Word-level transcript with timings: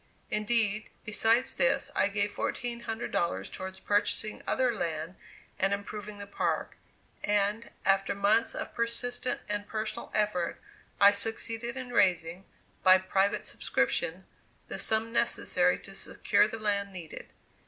Indeed, 0.31 0.89
besides 1.05 1.57
this, 1.57 1.91
I 1.95 2.07
gave 2.07 2.31
$1,400 2.33 3.51
towards 3.53 3.79
purchasing 3.79 4.41
other 4.47 4.73
land 4.73 5.13
and 5.59 5.73
improving 5.73 6.17
the 6.17 6.25
park; 6.25 6.75
and, 7.23 7.69
after 7.85 8.15
months 8.15 8.55
of 8.55 8.73
persistent 8.73 9.41
and 9.47 9.67
personal 9.67 10.09
effort, 10.15 10.59
I 10.99 11.11
succeeded 11.11 11.77
in 11.77 11.89
raising, 11.93 12.45
by 12.81 12.97
private 12.97 13.45
subscription, 13.45 14.25
the 14.69 14.79
sum 14.79 15.13
necessary 15.13 15.77
to 15.77 15.93
secure 15.93 16.47
the 16.47 16.57
land 16.57 16.91
needed. 16.91 17.27